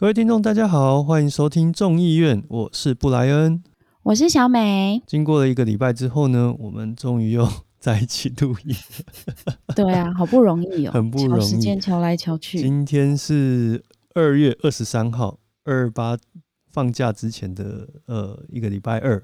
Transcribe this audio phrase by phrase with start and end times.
[0.00, 3.62] 各位听众，大家好，欢迎收听众议院，我是布莱恩，
[4.02, 5.02] 我是小美。
[5.06, 7.46] 经过了一个礼拜之后呢，我们终于又
[7.78, 8.74] 在一起录音。
[9.76, 12.58] 对啊，好不容易哦， 很不容易，时间敲来敲去。
[12.58, 13.84] 今天是
[14.14, 16.16] 二月二十三号，二八
[16.70, 19.22] 放假之前的呃一个礼拜二，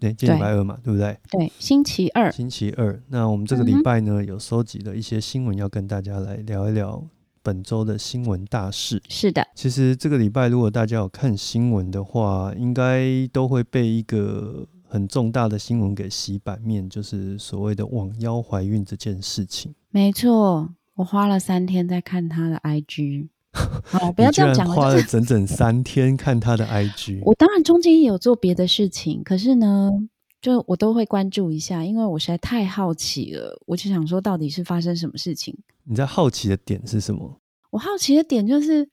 [0.00, 1.16] 对，今天礼拜二嘛，对不对？
[1.30, 2.32] 对，星期二。
[2.32, 3.00] 星期二。
[3.10, 7.06] 那我们这个礼拜呢，有收集了一些新闻，要跟大家来聊一聊。
[7.46, 19.72] 本周的新闻大事是的，其实这个礼拜如果大家有看新闻的话，应该都会被一个很重大的新闻给洗版面，就是所谓的网妖怀孕这件事情。
[19.90, 23.28] 没错，我花了三天在看他的 IG。
[23.84, 27.20] 好，不要这样讲，花了整整三天看他的 IG。
[27.24, 29.92] 我当然中间也有做别的事情，可是呢，
[30.40, 35.56] 就我都会关注一下，因为我实在太好奇了，我就想说到底是发生什么事情。
[35.88, 37.40] 你在好奇的点是什么？
[37.70, 38.88] 我好奇的点就是，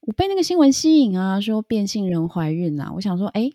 [0.00, 2.92] 我被那个新闻吸引啊，说变性人怀孕啊。
[2.94, 3.50] 我想说，哎，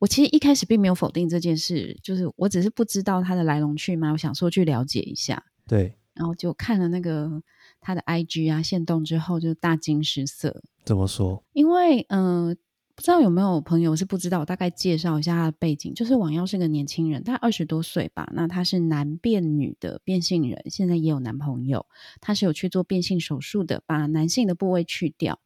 [0.00, 5.42] 我其实一开始并没有否定这件事，就是我只是不知道它的来龙去脉，我想说去了解一下。
[5.66, 7.42] 对，然后就看了那个
[7.80, 10.62] 他的 IG 啊，现动之后就大惊失色。
[10.84, 11.42] 怎么说？
[11.52, 12.56] 因为，嗯。
[12.98, 15.94] 不知道有没有朋友是不知道，我大概介绍一下他的背景。
[15.94, 18.28] 就是王耀是个年轻人，大概二十多岁吧。
[18.34, 21.86] 那他是男变女的变性人，现在也有男朋友。
[22.20, 25.38] 他是有去做变性手术的，把男性的部位去掉。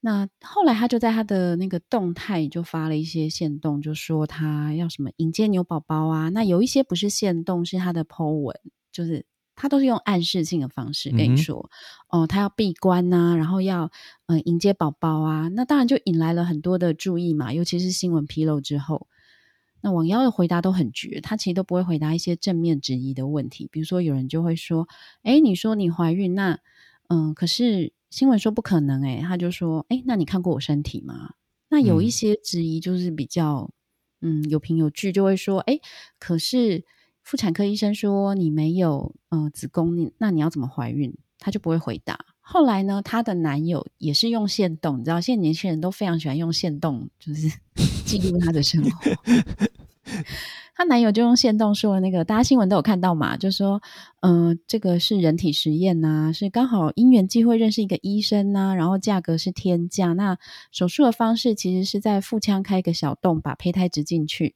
[0.00, 6.28] 那后来他就在他的那个动态就发了一些线动，就说他要什么迎接牛宝宝啊。
[6.28, 8.54] 那有一些不是线动，是他的 po 文，
[8.92, 9.24] 就是。
[9.54, 11.70] 他都是用暗示性的方式跟你说，
[12.08, 13.90] 哦，他要闭关呐，然后要
[14.26, 17.52] 嗯迎接宝宝啊，那当然就引来了很多的注意嘛。
[17.52, 19.06] 尤其是新闻披露之后，
[19.82, 23.68] 那网妖的回答都很绝，他其实都不会回答一些正面质疑的问题。
[23.70, 24.88] 比如说有人就会说，
[25.22, 26.58] 哎，你说你怀孕，那
[27.08, 31.34] 嗯，可是新闻说不可能，哎，他就说，哎，那你看过我身体吗？
[31.68, 33.70] 那有一些质疑就是比较
[34.22, 35.78] 嗯有凭有据，就会说，哎，
[36.18, 36.84] 可是。
[37.22, 41.14] 妇产科医生说你没有呃子宫，你那你要怎么怀孕？
[41.38, 42.18] 他就不会回答。
[42.40, 47.48] 后来呢，她的男友也是用线动，你知道现在年轻人都非常喜欢用线动，就是
[48.06, 48.90] 记录他的生活。
[50.74, 53.82] 她男友就用线动说那个，大家新闻都有看到嘛，就说
[54.20, 60.12] 嗯，这个是人体实验呐，是刚好因缘际会认识一个医生呐，然后价格是天价。
[60.12, 60.38] 那
[60.70, 64.54] 手术的方式其实是在腹腔开一个小洞，把胚胎植进去。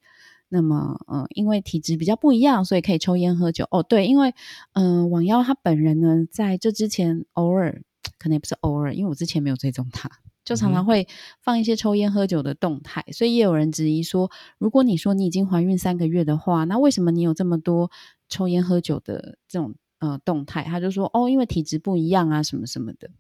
[0.49, 3.67] 那么，嗯，因为体质比较不一样，所以可以抽烟喝酒。
[3.71, 4.33] 哦，对，因为，
[4.75, 7.83] 嗯，网妖他本人呢，在这之前偶尔，
[8.19, 10.09] 可能也不是偶尔，因为我之前没有追踪他，
[10.45, 11.09] 就常常会
[11.41, 17.91] 放一些抽烟喝酒的动态，所以也有人质疑说，如果你说你已经怀孕三个月的话，那为什么你有这么多
[18.29, 20.63] 抽烟喝酒的这种呃动态？
[20.63, 23.11] 他就说，哦，因为体质不一样啊，什么什么的。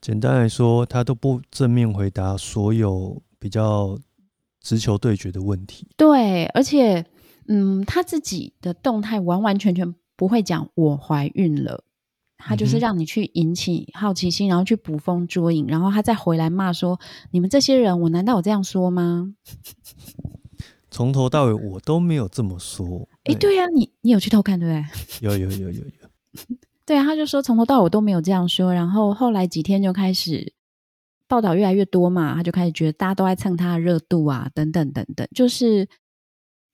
[0.00, 3.98] 简单来说，他都不正面回答所有比较。
[4.60, 7.04] 直球对决的问题，对，而且，
[7.48, 11.82] 嗯，他自己的动态完完全全不会讲我怀孕了，
[12.36, 17.00] 他就是让你去引起好奇心，然后去捕风捉影，然后他再回来骂说
[17.32, 19.34] ：“你们这些人，我难道有这样说吗？
[20.92, 23.08] ”从头到尾我都没有这么说。
[23.24, 24.74] 哎，对呀，你你有去偷看对不
[25.20, 25.28] 对？
[25.28, 25.84] 有有有有有。
[26.84, 30.52] 对啊，他就说从头到尾我都没有这样说，然后后来几天就开始。
[31.30, 35.88] 报道越来越多嘛，他就开始觉得大家都在蹭他的热度啊，等等等等，就是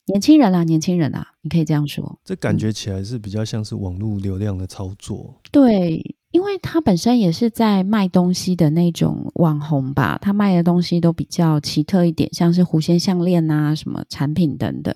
[0.07, 2.19] 年轻人啊，年轻人啊，你可以这样说。
[2.25, 5.39] 这感觉起来是比较像是网络流量的操作。
[5.53, 14.95] 对，因为他本身也是在卖东西的那种网红吧，他卖的东西都比较奇特一点，像是狐仙项链啊，什么产品等等。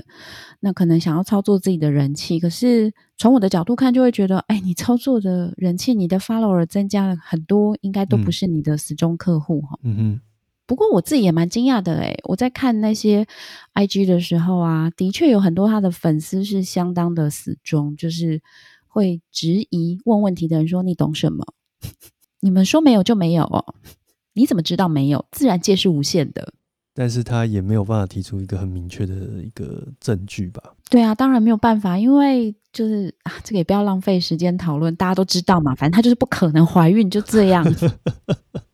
[0.61, 9.78] 那可能想要操作自己的人气，可是从我的角度看，就会觉得，哎，你操作的人气，你的 follower 增加了很多，应该都不是你的死忠客户哈。
[9.83, 10.21] 嗯哼。
[10.67, 13.27] 不过我自己也蛮惊讶的，哎，我在看那些
[13.72, 18.43] IG 的时候啊，的确有很多他的粉丝是相当的死忠，就是
[18.91, 21.45] 会质疑、问问题的人说：“你懂什么？
[22.43, 23.75] 你们说没有就没有哦，
[24.34, 25.25] 你怎么知道没有？
[25.31, 26.53] 自然界是无限的。”
[26.92, 30.63] 但是他也没有办法提出一个很明确的一个证据吧？
[30.91, 37.65] 对啊，当然没有办法，因为就是啊，这个也不要浪费时间讨论，大家都知道嘛，反正他就是不可能怀孕，就这样。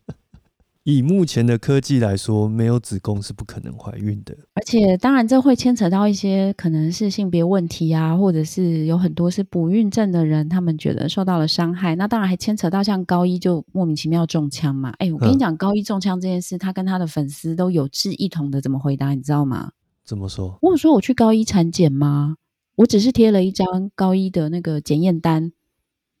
[0.89, 4.33] 以目前的科技来说，没有子宫是不可能怀孕的。
[4.53, 11.93] 而且，当然这会牵扯到一些可能是性别问题啊，或者是有很多是不孕症的人，他们觉得受到了伤害。
[11.97, 14.93] 那当然还牵扯到像高一就莫名其妙中枪嘛。
[14.99, 19.71] 哎，我跟你讲，高一中枪这件事，他跟他的粉丝都有志一同的怎么回答，你知道吗？
[20.05, 20.57] 怎么说？
[20.61, 22.37] 我有说我去高一产检吗？
[22.77, 25.51] 我只是贴了一张高一的那个检验单。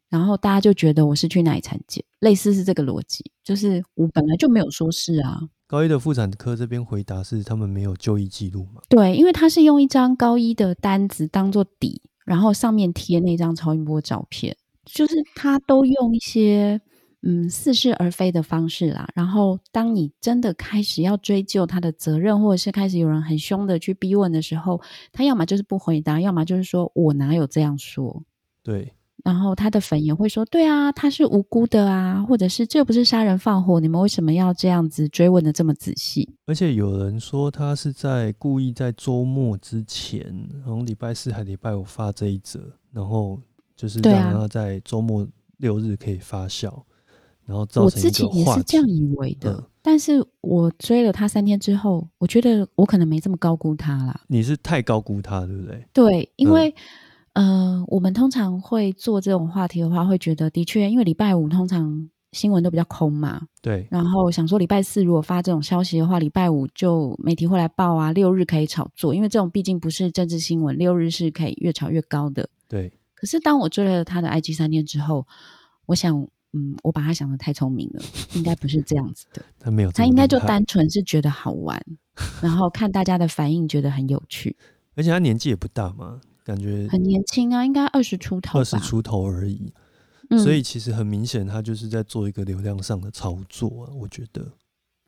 [0.09, 5.39] 然后大家就觉得我是去哪里产检，类似是这个逻辑，就是我本来就没有说是啊。
[5.67, 8.81] 高一的妇产科这边回答是他们没有就医记录嘛？
[8.87, 14.55] 对，因为他是用一张高一的单子当做底，然后上面贴那张超音波照片，
[14.85, 16.79] 就是他都用一些
[17.21, 19.09] 嗯似是而非的方式啦。
[19.13, 24.79] 然后当你真的开始要追究他的责任，或者是开始有人很凶的去逼问的时候，
[25.11, 28.23] 他要么就是不回答，要么就是说我哪有这样说。
[28.63, 28.93] 对。
[29.23, 40.21] 然后他的粉也会说：“对啊，他是无辜的啊，或者是这不是杀人放火，你们为什么要这样子追问的这么仔细？”而且有人说他是在故意在周末之前，
[40.63, 43.39] 然后礼拜四还礼拜五发这一则，然后
[43.75, 45.27] 就是让他在周末
[45.57, 46.71] 六日可以发酵，
[47.45, 49.61] 然后造成我自己也是这样以为的。
[49.81, 54.21] 但是我追了他三天之后，我觉得我可能没这么高估他啦。
[54.27, 55.85] 你是太高估他，对不对？
[55.91, 56.73] 对，因为。
[57.37, 63.39] 呃，我们通常会做这种话题的话，会觉得的确，因为礼拜五通常新闻都比较空嘛。
[63.61, 63.87] 对。
[63.91, 72.49] 然后想说礼拜四如果发这种消息的话，礼拜五就媒体会来报啊，六日可以炒作，因为这种毕竟不是政治新闻，六日是可以越炒越高的。
[72.67, 72.91] 对。
[73.13, 75.27] 可是当我追了他的 IG 三天之后，
[75.85, 76.19] 我想，
[76.53, 79.43] 嗯，我把他想的太聪明了，应该不是这样子的。
[79.61, 81.79] 他没有，他应该就单纯是觉得好玩，
[82.41, 84.55] 然后看大家的反应，觉得很有趣。
[84.97, 86.19] 而且他年纪也不大嘛。
[86.47, 89.73] 感觉很年轻啊，应该二十出头，二十出头而已。
[90.41, 93.93] 所以其实很明显，他就是在做一个流量上的操作啊。
[93.93, 94.53] 我觉得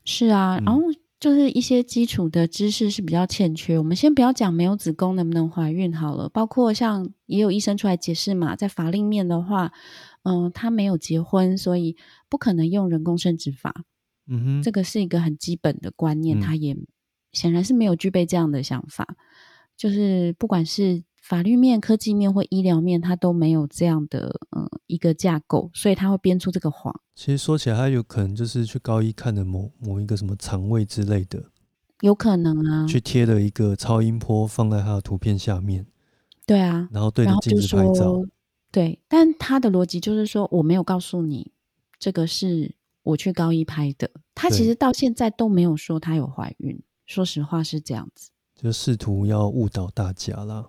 [0.04, 0.82] 是啊，然后
[1.18, 3.78] 就是一些基础的知识是比较欠缺。
[3.78, 9.72] 我们先不要讲没有子宫能不能怀孕好了，包括像也有医生出来解释嘛，在法令面的话，
[10.24, 11.96] 嗯，他没有结婚，所以
[12.30, 13.74] 不可能用人工生殖法。
[14.28, 16.78] 嗯哼，这个是一个很基本的观念，他也
[17.32, 19.18] 显然是没有具备这样的想法。
[19.76, 27.00] 就是不管是法律面、科技面或医疗面，他都没有这样的嗯一个架构，所以他会编出这个谎。
[27.14, 31.44] 其实说起来，他有可能就是去高一看的某某一个什么肠胃之类的，
[32.02, 32.88] 有可能啊。
[32.88, 35.86] 去贴了一个超音波放在他的图片下面，
[36.48, 38.26] 对啊，然后对着镜子拍照。
[38.72, 41.52] 对，但他的逻辑就是说，我没有告诉你
[42.00, 42.74] 这个是
[43.04, 44.10] 我去高一拍的。
[44.34, 50.66] 他其实到现在都没有说他有怀孕，说实话是这样子，就试图要误导大家啦。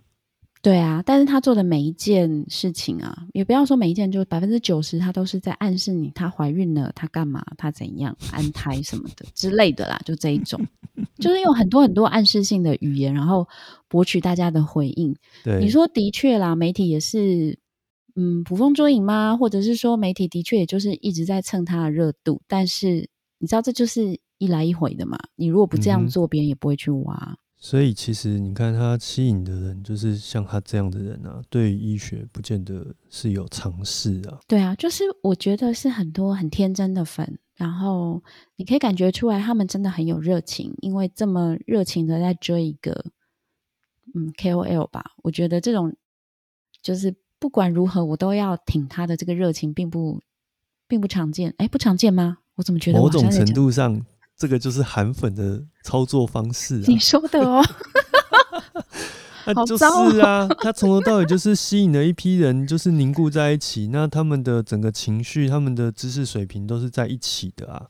[0.62, 10.60] 对啊，但是他做的每一件事情啊，也不要说每一件，就百分之九十，他都是在暗示你，他怀孕了，他干嘛，他怎样安胎什么的之类的啦，就这一种，
[11.18, 13.48] 就是用很多很多暗示性的语言，然后
[13.88, 15.16] 博取大家的回应。
[15.42, 17.58] 对，你说的确啦，媒体也是，
[18.16, 19.38] 嗯，捕风捉影吗？
[19.38, 22.42] 或者是说媒体的确也就是一直在蹭他的热度？
[22.46, 23.08] 但是
[23.38, 25.18] 你知道，这就是一来一回的嘛。
[25.36, 27.38] 你如果不这样做，别人也不会去挖。
[27.62, 34.40] 所以其实你看他吸引的人，就是像他这样的人啊，对医学不见得是有尝试啊。
[34.48, 38.22] 对啊，就是我觉得是很多很天真的粉，然后
[38.56, 43.04] 你可以感觉出来他们真的很有热情，因为这么热情的在追一个
[44.14, 45.12] 嗯 KOL 吧。
[45.22, 45.94] 我觉得这种
[46.80, 50.22] 就是不管如何我都要挺他的这个热情，并不
[50.88, 51.54] 并不常见。
[51.58, 52.38] 哎，不常见吗？
[52.54, 54.04] 我怎么觉得某种程度上？
[54.40, 56.84] 这个就是韩粉的操作方式啊！
[56.86, 57.62] 你说的哦，
[59.44, 59.84] 那就是
[60.20, 63.88] 啊，他从头到尾就是吸引了一批人，就是凝固在一起。
[63.88, 67.88] 那他们的整个情绪、他们的知识水平都是在一起的啊。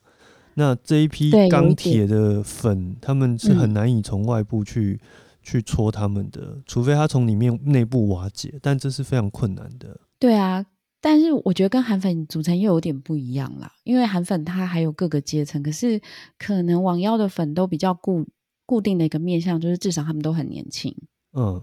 [0.54, 5.00] 那这一批钢铁的粉，他们是很难以从外部去
[5.44, 10.00] 去戳他们的，除非他从里面内部瓦解，但这是非常困难的。
[10.18, 10.66] 对啊。
[11.00, 16.00] 但是我觉得跟韩粉组成又有点不一样啦，因为韩粉他还有各个阶层，可是
[16.38, 18.26] 可能网妖的粉都比较固
[18.66, 20.94] 固定的一个面向，就是至少他们都很年轻。
[21.32, 21.62] 嗯，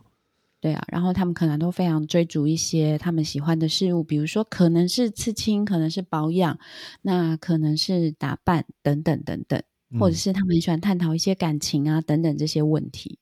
[0.60, 6.58] 对啊，然后他们可能都非常追逐一些他们喜欢的事物，比如说可能是刺青，可能是保养，
[7.02, 9.62] 那可能是打扮等等等等，
[10.00, 13.20] 或者是他们很喜欢探讨一些感情啊等等这些问题。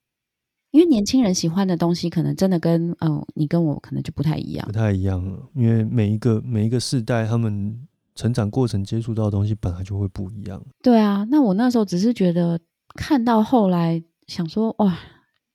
[0.75, 5.41] 因为年轻人喜欢的东西，可能真的跟嗯你跟我可能就不太一样，不太一样了。
[5.55, 10.62] 因为每一个每一个世代，他们成长过程接触到的东西本来就会不一样。
[10.84, 12.60] 对啊，那我那时候只是觉得
[12.94, 15.00] 看到后来想说，哇，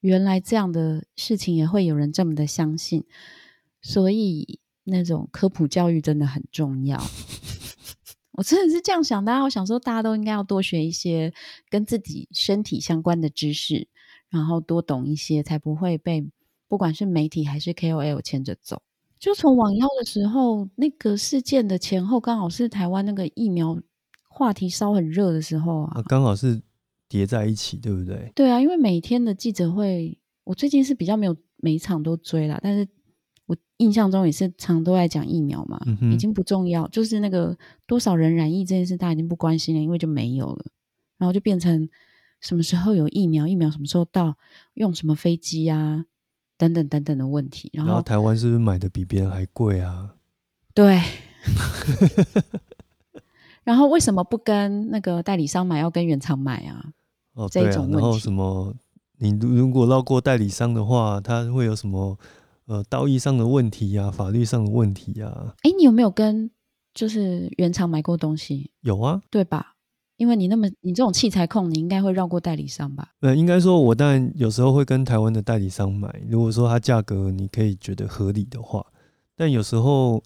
[0.01, 3.05] 原来这样的事情也会有人这么的相信，
[3.83, 6.99] 所以那种科普教育真的很重要。
[8.33, 11.31] 我真的是这样想的，我想说大家都应该要多学一些
[11.69, 13.87] 跟自己身体相关的知识。
[14.31, 16.27] 然后多懂一些，才不会被
[16.69, 18.81] 不管是媒体还是 KOL 牵着走。
[19.19, 23.79] 就从网妖的时候，那个事件的前后，刚好是台湾那个疫苗
[24.29, 26.63] 话题烧很热的时候啊，刚好是
[27.07, 28.33] 叠在一起，对不对？
[28.35, 32.89] 对啊，因为每天的记者会，我最近是比较没有每一场都追啦，但是
[33.45, 35.79] 我印象中也是常都在讲疫苗嘛，
[36.13, 37.55] 已经不重要，就是那个
[37.87, 40.65] 多少人染疫这件事，大家已经不关心了，因为就没有了，
[41.19, 41.87] 然后就变成
[42.41, 44.37] 什么时候有疫苗，疫苗什么时候到，
[44.75, 46.05] 用什么飞机啊，
[46.57, 47.71] 等等等等的问题。
[47.75, 50.15] 然后台湾是不是买的比别人还贵啊？
[50.75, 51.01] 对。
[53.63, 56.93] 然后为什么不跟那个代理商买，要跟原厂买啊？
[57.35, 57.87] 哦，对啊。
[57.91, 58.75] 然后什么？
[59.19, 62.19] 你如果绕过代理商的话，他会有什么
[62.65, 65.55] 呃道义上的问题呀，法律上的问题呀？
[65.63, 66.51] 哎，你有没有跟
[66.95, 68.71] 就是原厂买过东西？
[68.81, 69.70] 有啊，对吧？
[70.21, 73.09] 因为你那么你这种器材控，你应该会绕过代理商吧？
[73.21, 78.85] 呃，应该说，我当然有时候会跟台湾的代理商买，如果说它价格你可以觉得合理的话，
[79.35, 80.23] 但有时候。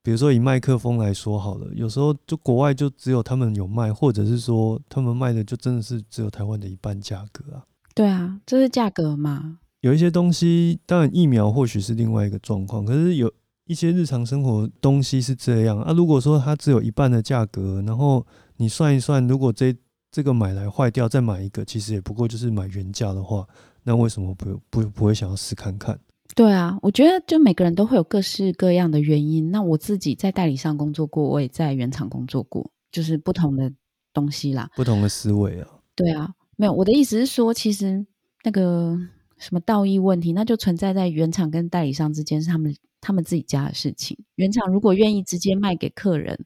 [0.00, 7.62] 比如说以麦克风来说好了，有时候就国外就只有他们有卖，或者是说他们卖的就真的是只有台湾的一半价格啊。
[7.94, 9.58] 对啊，这是价格嘛。
[9.82, 13.30] 有一些东西，当然疫苗或许是另外一个状况，可是有
[13.66, 15.92] 一些日常生活东西是这样啊。
[15.92, 18.24] 如果说它只有一半的价格，然后
[18.58, 19.74] 你算一算，如果这
[20.10, 23.46] 这个买来坏掉再买一个，其实也不过就是买原价的话，
[23.82, 25.98] 那为什么不不不会想要试看看？
[26.34, 29.50] 对啊，我觉得就每个人都会有各式各样的原因。
[29.50, 33.72] 那我自己在代理商工作过，我也在原厂工作过，就是不同的
[34.12, 35.68] 东西啦，不同的思维啊。
[35.94, 38.04] 对啊，没有我的意思是说，其实
[38.44, 38.98] 那个
[39.38, 44.16] 什么道义问题，那就存在在原厂跟代理商之间，是他们他们自己家的事情。
[44.34, 46.38] 原厂如果愿意直接卖给客人，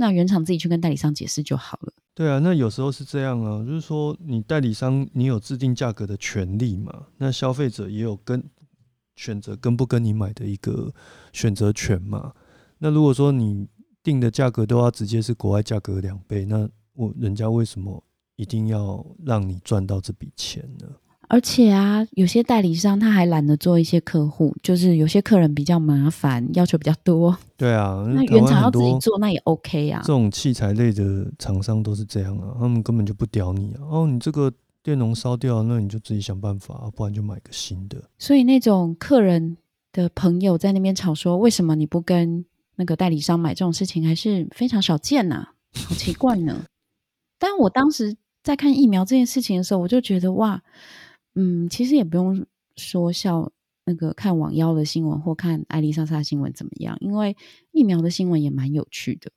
[0.00, 1.92] 那原厂自己去跟代理商解释就好了。
[2.14, 8.42] 对啊，那有时候是这样啊，就是说你代理商你有制定价格的权利嘛，那消费者也有跟。
[9.16, 10.94] 选择跟不跟你买的一个
[11.30, 12.32] 选择权嘛？
[12.78, 13.68] 那如果说你
[14.02, 18.02] 定的价格都要直接是国外价格两倍，那我人家为什么
[18.36, 20.86] 一定要让你赚到这笔钱呢？
[21.30, 27.36] 而且啊，有些代理商他还懒得做一些客户，就是有些客人比较麻烦，要求比较多。
[27.56, 30.00] 对啊，那原厂要自己做，那也 OK 啊。
[30.02, 33.80] 这种器材类的厂商都是这样啊，他们根本就不屌你啊。
[33.88, 34.52] 哦，你这个。
[34.82, 38.02] 电容烧掉，那你就自己想办法，不然就买个新的。
[38.18, 39.58] 所以那种客人
[39.92, 42.42] 的朋友在那边吵说，为什么你不跟
[42.76, 43.52] 那个代理商买？
[43.52, 46.64] 这种事情还是非常少见呐， 好奇怪呢。
[47.38, 50.62] 但我当时在看疫苗这件事情的时候，我就觉得哇，
[51.34, 52.44] 嗯，其实也不用
[52.76, 53.50] 说笑
[53.84, 57.36] 那个看网妖的新闻或看艾丽莎莎新闻怎么样，因为
[57.72, 59.30] 疫苗的新闻也蛮有趣的。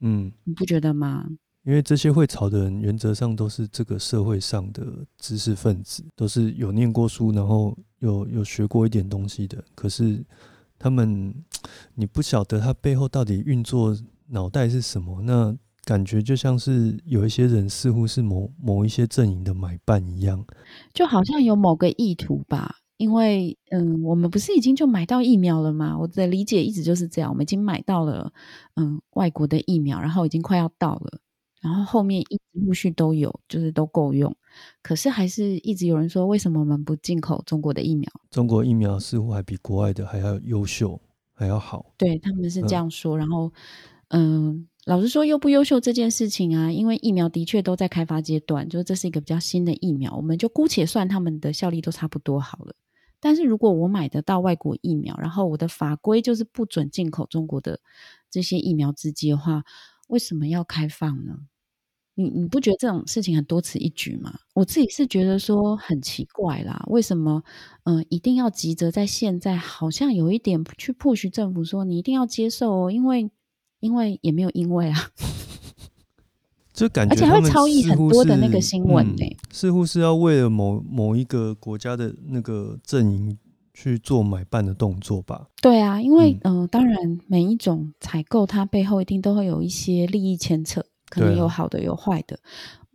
[0.00, 1.28] 嗯，你不觉得吗？
[1.64, 9.62] 因为这些会吵的人，原则上都是这个社会上的知识分子，都是有念过书，然后有有学过一点东西的。
[9.74, 10.24] 可是
[10.78, 11.34] 他们，
[11.94, 13.94] 你不晓得他背后到底运作
[14.28, 20.44] 脑袋是什么，那感觉就像是有一些人似乎是某某一些阵营的买办一样，
[20.92, 22.76] 就好像有某个意图吧。
[22.96, 25.96] 因为，嗯，我们不是已经就买到疫苗了吗？
[25.98, 28.30] 我的理解一直就是这样，我们已经买到了，
[28.74, 31.18] 嗯，外国的疫苗，然后已经快要到了。
[31.62, 34.34] 然后后面一直陆续都有，就是都够用，
[34.82, 38.10] 可是还是一直有人说，为什么我们不进口中国的疫苗？
[38.30, 41.00] 中国疫苗似乎还比国外的还要优秀，
[41.32, 41.86] 还要好。
[41.96, 43.16] 对他们是这样说。
[43.16, 43.50] 然后，
[44.08, 52.74] 嗯，老实说，优不优秀这件事情啊，因为疫苗的确都在开发阶段，就是这是一个比较新的疫苗，我们就姑且算他们的效力都差不多好了。
[53.20, 57.78] 但是如果我买得到外国疫苗，然后我的法规就是不准进口中国的
[58.30, 59.62] 这些疫苗制剂的话，
[60.08, 61.40] 为什么要开放呢？
[62.14, 64.40] 你你不觉得这种事情很多此一举吗？
[64.54, 67.42] 我自己是觉得说很奇怪啦，为什么
[67.84, 73.30] 嗯一定要急着在现在，好像有一点去 push 政府说你一定要接受哦，因为
[73.80, 75.10] 因为也没有因为啊，
[76.72, 83.36] 就感觉而且还会超译很多的那个新闻呢，似乎是要为了某某一个国家的那个阵营
[83.74, 85.48] 去做买办的动作吧？
[85.60, 90.84] 对啊，因为嗯，当然每一种采购它背后一定都会有一些利益牵扯。
[91.10, 92.38] 可能有好的有坏的，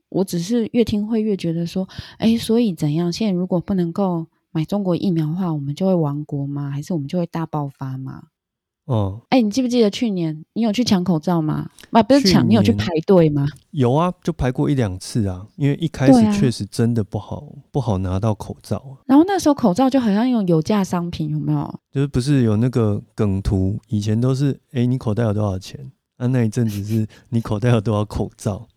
[0.08, 1.86] 我只是越听会越觉得说，
[2.18, 3.12] 哎，所以怎样？
[3.12, 6.72] 现在如果不能够买中国疫苗的话，我们就会亡国吗？
[6.72, 8.28] 还是我们就会大爆发吗？
[8.86, 11.68] 哦，哎，你记不记得去年你有去抢口罩吗？
[11.90, 13.48] 啊，不是抢，你有去排队吗？
[13.72, 15.46] 有啊，就排过一两次啊。
[15.56, 18.98] 因为一开始确实真的不好，不好拿到口罩。
[19.08, 21.80] 然后那时候口罩就好像用有价商品，有没有？
[21.92, 23.80] 就是不是有那个梗图？
[23.88, 25.80] 以前都是，哎，你口袋有多少钱？
[26.18, 28.68] 那那一阵子是你口袋有多少口罩？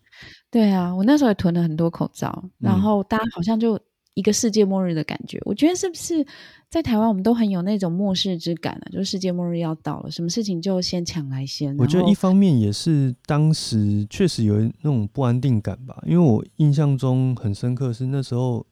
[0.51, 3.79] 对啊，我那时候也囤了很多口罩，然后大家好像就
[4.19, 5.41] 一个世界末日的感觉。
[5.45, 6.25] 我觉得是不是
[6.69, 8.85] 在台湾我们都很有那种末世之感啊？
[8.91, 11.75] 就是世界末日要到了，什么事情就先抢来先。
[11.77, 18.65] 我觉得一方面也是当时确实有那种不安定感吧，因为我印象中很深刻是那时候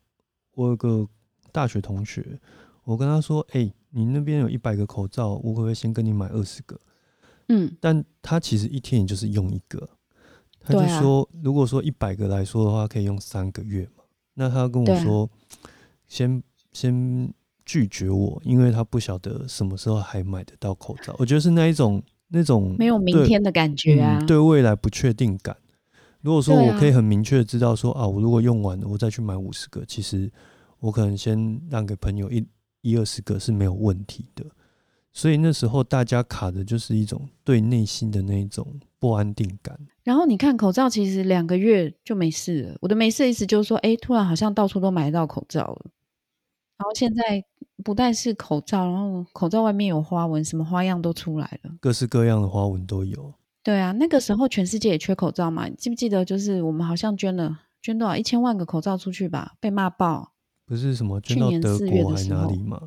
[0.55, 1.07] 我有个
[1.51, 2.39] 大学同学，
[2.83, 6.79] 我跟他说：“哎。”你那边有一百个口罩，我可不可以先跟你买二十个？
[7.47, 9.89] 嗯，但他其实一天也就是用一个，
[10.59, 14.03] 他就说，如果说一百个来说的话，可以用三个月嘛。
[14.39, 15.27] 那他跟我说，
[16.07, 16.41] 先
[16.71, 17.33] 先
[17.65, 21.15] 拒绝我，因为他不晓得什么时候还买得到口罩。
[21.17, 24.19] 我觉得是那一种那种没有明天的感觉啊。
[24.21, 25.57] 嗯，对未来不确定感。
[26.21, 30.31] 如果说我可以很明确的知道说啊，我如果用完了，我再去买五十个，其实
[30.79, 32.45] 我可能先让给朋友一
[32.81, 34.45] 一二十个是没有问题的。
[35.13, 39.77] 所以那时候大家卡的就是一种对内心的那一种不安定感。
[40.03, 42.77] 然后你看口罩，其实两个月就没事了。
[42.81, 45.85] 我的没事的意思就是说，哎，突然好像到处都买得到口罩了。
[46.77, 47.43] 然后现在
[47.83, 51.71] 不但是口罩，然后口罩外面有花纹，什么花样都出来了。
[51.81, 53.33] 各式各样的花纹都有。
[53.63, 56.23] 对啊，那个时候全世界也缺口罩嘛，记不记得？
[56.23, 60.31] 就是我们好像捐了捐多少一千万个口罩出去吧，被骂爆。
[60.65, 62.81] 不是什么捐到去年德4月国还的时候哪里吗？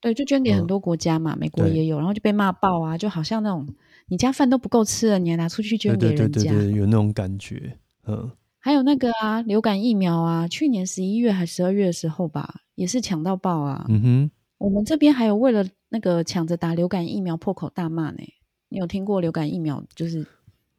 [0.00, 3.66] 对，就捐给很嗯多国家嘛，美国也有，然后就被骂爆啊，就好像那种
[4.10, 6.52] 你家饭都不够吃了，你还拿出去捐给对对人家。
[6.52, 7.78] 对对，有那种感觉。
[8.06, 13.86] 嗯，还有那个啊，流感疫苗啊，去年十一月还十二月的时候吧，也是抢到爆啊。
[13.88, 18.18] 嗯哼，我们这边还有为了那个抢着打流感疫苗破口大骂呢。
[18.68, 20.26] 你有听过流感疫苗就是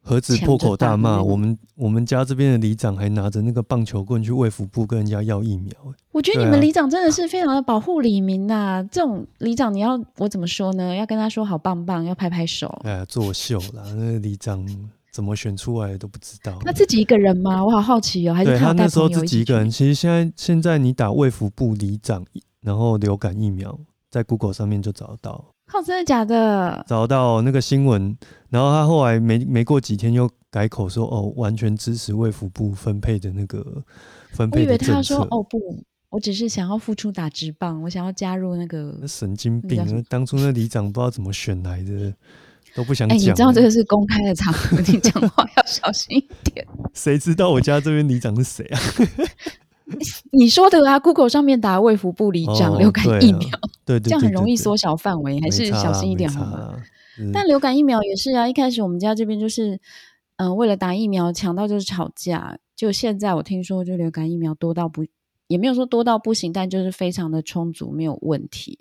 [0.04, 5.72] 盒子破口大骂，我们我们家这边的里长还拿着那个棒球棍去卫福部跟人家要疫苗。
[6.10, 10.94] 我觉得你们里长真的是非常的保护里民呐、这种里长你要我怎么说呢？
[10.94, 12.66] 要跟他说好棒棒，要拍拍手。
[12.84, 13.82] 哎呀，作秀啦！
[13.96, 14.66] 那个里长
[15.12, 16.58] 怎么选出来的都不知道。
[16.64, 17.64] 他自己一个人吗？
[17.64, 22.24] 我好好奇哦，还是他他那时候自己一个人，其实现在现在你打卫福部里长，
[22.60, 23.78] 然后流感疫苗，
[24.10, 26.84] 在 Google 上面就找得到，靠，真的假的？
[26.86, 28.14] 找到那个新闻。
[28.50, 33.82] 然后他后来没没过几天又改口说，哦，完全支持卫福部分配的那个
[34.32, 34.94] 分我以为配的政策。
[34.94, 39.06] 他说哦不，我只是想要付出打直棒，我想要加入那个那。
[39.06, 39.94] 神经病那叫什！
[39.94, 42.12] 么当初那里长不知道怎么选来的，
[42.74, 43.30] 都不想哎、讲。
[43.30, 46.66] 你知道这个是公开的场合，你讲话要小心一点。
[46.92, 48.78] 谁知道我家这边里长是谁啊？
[50.32, 53.48] 你说的啊，Google 上面打卫福部里长、哦流感对啊疫苗，
[53.84, 56.50] 对对对这样很容易缩小范围，还是小心一点好吗？
[56.50, 56.82] 没差啦
[57.18, 59.78] 就是但流感疫苗也是啊，一开始我们家这边就是，
[60.36, 65.04] 嗯、为了打疫苗抢到就是吵架，就现在我听说就流感疫苗多到不，
[65.46, 68.78] 也没有说多到不行，但就是非常的充足，没有问题，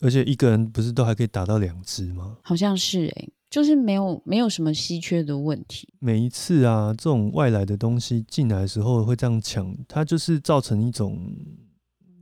[0.00, 2.38] 而且一个人不是都还可以打到两支吗？
[2.42, 5.92] 好像是诶、就是没有没有什么稀缺的问题。
[5.98, 11.34] 每一次啊，这种外来的东西进来的时候会这样抢，它就是造成一种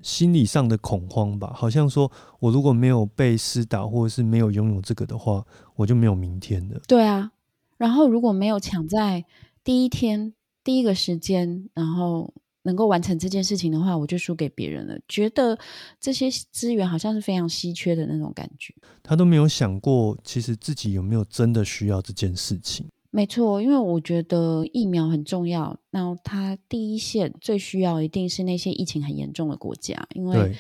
[0.03, 1.53] 心理上的恐慌吧。
[1.55, 2.11] 好像说
[2.41, 5.45] 我如果没有被施打，或者是没有拥有这个的话，
[5.77, 6.81] 我就没有明天了。
[6.88, 7.31] 对啊，
[7.77, 9.27] 然后如果没有抢在
[9.62, 10.33] 第一天
[10.64, 14.99] 第一个时间，然后能够完成这件事情的话，我就输给别人了。
[15.09, 15.59] 觉得
[16.01, 18.75] 这些资源好像是非常稀缺的那种感觉。
[19.03, 22.87] 他都没有想过，其实自己有没有真的需要这件事情。
[23.11, 25.79] 没错，因为我觉得疫苗很重要。
[25.90, 30.55] 那他第一线最需要一定是那些疫情很严重的国家，因为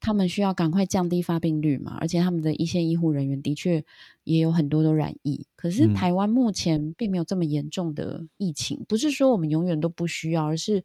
[0.00, 3.84] 他们需要赶快降低发病率嘛，而且他们的一线医护人员的确
[4.24, 5.46] 也有很多都染疫。
[5.54, 10.82] 可是嗯台湾目前并没有这么严重的疫情，不是说我们永远都不需要，而是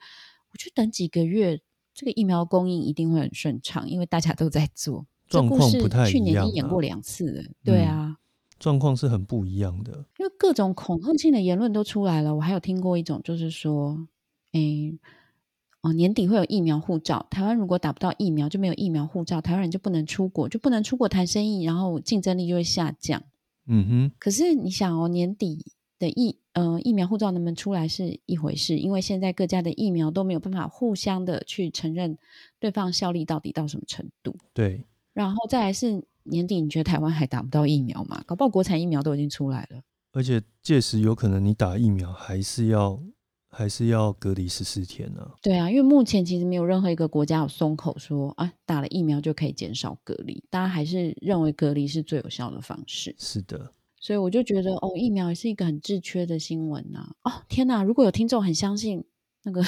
[0.54, 1.60] 我觉得等几个月，
[1.94, 5.06] 这个疫苗供应一定会很顺畅，因为大家都在做。
[5.28, 8.18] 这状况不太一样去年已经演过两次了，对嗯啊。
[8.60, 10.06] 状况是很不一样的。
[10.20, 12.36] 因为各种恐吓性的言论都出来了。
[12.36, 14.08] 我还有听过一种，就是说，
[14.52, 14.98] 诶，
[15.82, 23.24] 哦，年底会有疫苗护照，台湾如果打不到疫苗，就没有疫苗护照，台湾人就不能出国，就不能出国谈生意，然后竞争力就会下降。
[23.66, 25.66] 嗯哼，可是你想哦，年底
[25.98, 32.18] 的疫呃疫苗护照能不能出来是一回事，因为现在各家的疫苗都没有办法互相的去承认
[32.60, 34.36] 对方效力到底到什么程度。
[34.54, 38.24] 对，然后再来是年底，你觉得台湾还打不到疫苗吗？
[38.26, 39.82] 搞不好国产疫苗都已经出来了。
[40.14, 43.02] 而且届时有可能你打疫苗还是要
[43.50, 53.16] 还是要隔离十四天呢、对啊，因为目前其实没有任何一个国家有松口说啊，打了疫苗就可以减少隔离，大家还是认为隔离是最有效的方式。
[53.18, 53.72] 是的，
[54.04, 57.84] 所以我就觉得哦，疫苗也是一个很自缺的新闻呐、哦，天哪！
[57.84, 59.06] 如果有听众很相信
[59.44, 59.66] 那个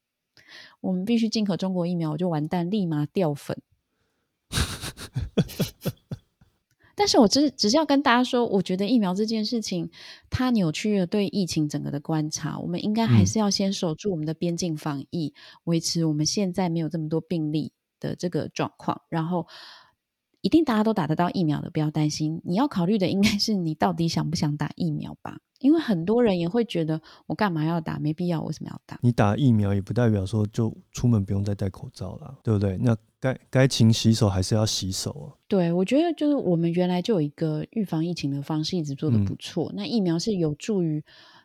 [0.80, 3.60] 我们必须进口中国疫苗，我就完蛋，立马掉粉。
[6.96, 9.90] 但是我只只是要跟大家说，我觉得疫苗这件事情，
[10.30, 12.58] 它扭曲了对疫情整个的观察。
[12.58, 15.34] 我们应该还嗯是要先守住我们的边境防疫，
[15.64, 19.02] 维持我们现在没有这么多病例的这个状况。
[19.10, 19.46] 然后，
[20.46, 22.40] 一定大家都打得到疫苗的，不要担心。
[22.44, 25.38] 你要考虑的应该是你到底想不想打疫苗吧？
[25.58, 27.98] 因为很多人也会觉得，我干嘛要打？
[27.98, 28.96] 没必要，为什么要打？
[29.02, 32.78] 你打疫苗也不代表说就出门不用再戴口罩了，对不对？
[32.78, 35.34] 那该该勤洗手还是要洗手啊。
[35.48, 39.72] 对，我觉得就是我们原来就有一个预防疫情的方式，一直做的不错。
[39.74, 41.02] 那疫苗是有助于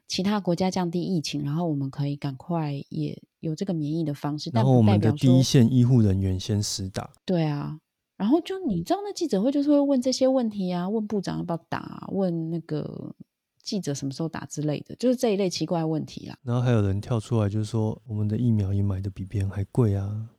[0.08, 4.52] 其他国家降低疫情，然后我们可以赶快也有这个免疫的方式。
[4.54, 7.10] 然后我们的第一线医护人员先施打。
[7.26, 7.80] 对啊，
[8.22, 13.16] 然后就你知道那记者会就是会问这些问题啊，问部长要不要打，问那个。
[13.64, 16.36] 记者什么时候打之类的，就是这一类奇怪问题啦。
[16.42, 20.30] 然后还有人跳出来，就是说我们的疫苗也买的比别人还贵啊。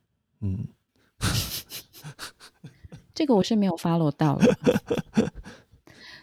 [0.41, 0.67] 嗯，
[3.15, 4.53] 这个我是没有 follow 到的，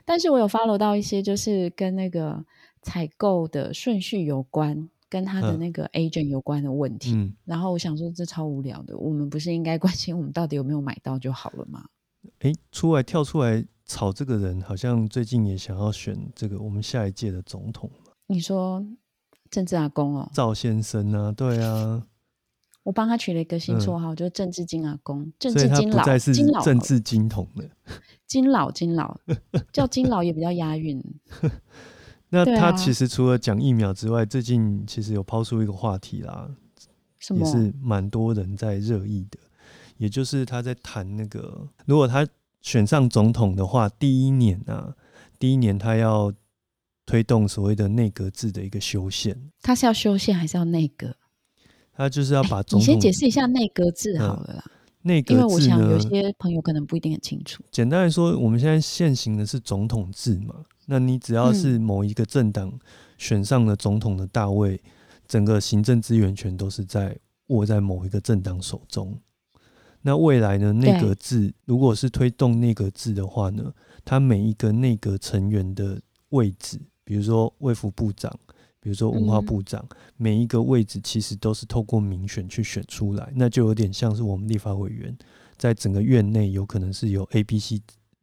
[0.04, 2.44] 但是我有 follow 到一些，就是跟那个
[2.82, 7.12] 采购的顺序有关，跟他的那个 agent 有关的问题。
[7.12, 11.84] 嗯，然后我想说，这超无聊的，我们不是应该关心我们到底有没有买到就好了吗？
[12.38, 13.66] 哎，出来跳出来。
[13.86, 17.90] 炒这个人好像最近也想要选这个我们下一届的总统
[18.28, 18.86] 你说
[19.50, 22.06] 政治阿公哦，赵先生啊，对啊，
[22.84, 27.68] 我帮他取了一个新绰号，就是政治金阿公，政治 金老，金老，政治金童的，
[28.28, 29.18] 金老金老
[29.72, 31.02] 叫金老也比较押韵。
[32.30, 36.48] 那他其实除了讲疫苗之外，最近其实有抛出一个话题啦，
[37.36, 39.38] 也是蛮多人在热议的，
[39.98, 42.26] 也就是他在谈那个如果他。
[42.62, 44.94] 选上总统的话，第一年啊，
[45.38, 46.30] 第一年他要
[47.06, 49.34] 推动所谓的内阁制的一个修宪。
[49.62, 51.16] 他是要修宪还是要内阁？
[51.94, 52.80] 他就是要把总统。
[52.80, 54.64] 你先解释一下内阁制好了啦。
[55.00, 57.64] 内阁制因为我想有些朋友可能不一定很清楚。
[57.70, 60.56] 简单来说，我们现在现行的是总统制嘛。
[60.90, 62.76] 那你只要是某一个政党
[63.16, 64.82] 选上了总统的大位，
[65.28, 69.16] 整个行政资源权都是在握在某一个政党手中。
[70.02, 70.72] 那未来呢？
[70.72, 73.72] 内阁制如果是推动内阁制的话呢，
[74.04, 76.00] 它每一个内阁成员的
[76.30, 78.36] 位置，比如说卫福部长，
[78.80, 85.16] 比如说文化部长，每一个位置其实都是透过民选去选出来，那就有点像是我们立法委员
[85.56, 87.80] 在整个院内有可能是有 A、B、C、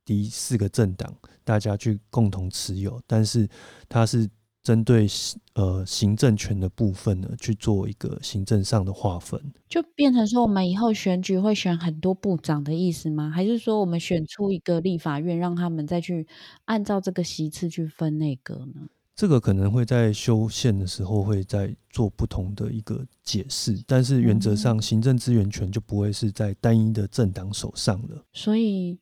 [0.08, 3.48] D 四个政党大家去共同持有，但是
[3.88, 4.28] 它是。
[4.64, 5.08] 针对
[5.54, 13.30] 呃行政权的部分呢，去做一个行政上的划分，就变成说我们以后选举会选很多部长的意思吗？
[13.30, 16.28] 还是说我们选出一个立法院，让他们再去
[16.66, 18.90] 按照这个席次去分内阁呢？
[19.16, 28.22] 这个可能会在修宪的时候会再做不同的一个解释，但是原则上行政资源权就不会是在单一的政党手上了。
[28.34, 29.00] 所以。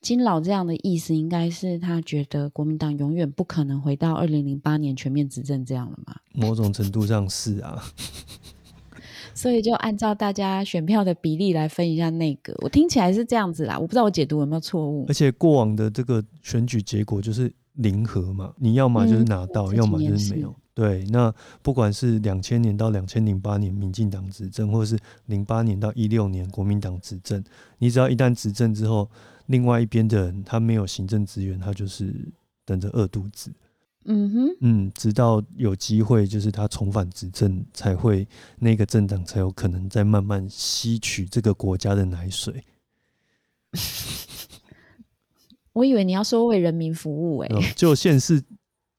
[0.00, 6.16] 金老这样的意思，应该是他觉得国民党永远不可能回到二零零八年全面执政这样了吗？
[6.32, 7.82] 某种程度上是啊，
[9.34, 12.54] 所以就按照大家选票的比例来分一下内阁。
[12.62, 15.04] 我听起来是这样子啦，我不知道我解读有没有错误。
[15.08, 20.54] 而且过往的这个选举结果就是零和嘛，你要么就是拿到，要么就是没有。
[20.80, 27.44] 对，那不管是两千年到两千零八年民进党执政，或者是零八年到一六年国民党执政，
[27.78, 29.08] 你只要一旦执政之后。
[29.46, 32.14] 另外一边的人，他没有行政资源，他就是
[32.64, 33.52] 等着饿肚子。
[34.04, 38.28] 嗯哼，嗯，直到有机会，就是他重返执政，才会
[38.60, 42.62] 那个政党才有可能再慢慢吸取这个国家的奶水。
[45.72, 48.40] 我以为你要说为人民服务，哎，就现实，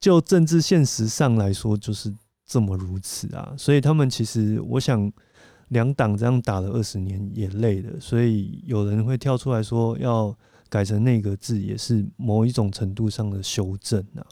[0.02, 2.14] 就政治现实上来说，就是
[2.46, 3.56] 这么如此啊。
[3.58, 5.10] 所以他们其实，我想。
[5.72, 10.38] 两党这样打了二十年也累了，所以有人会跳出来说要
[10.68, 14.28] 改成内阁制，也是某一种程度上的修正啊。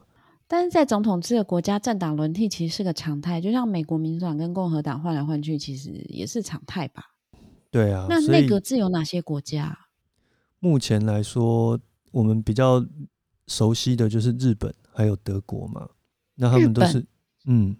[0.50, 7.04] 但是在总统制的国家，政党轮替其实是个常态，就像美国民主党跟共和党换来换去，其实也是常态吧？
[7.72, 8.06] 对啊。
[8.10, 9.78] 那内阁制有哪些国家？
[10.60, 11.80] 目前来说，
[12.12, 12.86] 我们比较
[13.48, 15.88] 熟悉的就是日本还有德国嘛。
[16.36, 17.06] 那他们都是
[17.46, 17.74] 嗯，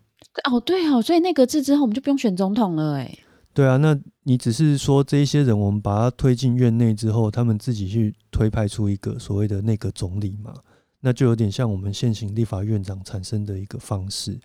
[0.50, 3.18] 哦对哦，所以内阁制之后，我们就不用选总统了，哎。
[3.54, 10.54] 对啊，那你只是说这一些人，我们把他推进院内之后，他们自己去推派出一个所谓的内阁总理嘛？
[11.02, 14.40] 那就有点像我们现行立法院长产生的一个方式，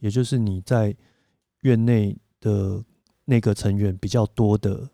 [0.00, 0.94] 也就是你在
[1.62, 2.82] 院内的
[3.24, 4.88] 那个成员比较多的、